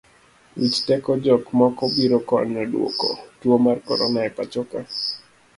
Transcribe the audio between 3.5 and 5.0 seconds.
mar korona e pachoka.